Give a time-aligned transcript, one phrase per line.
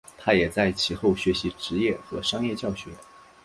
[0.17, 2.89] 他也在其后学习职业和商业教学。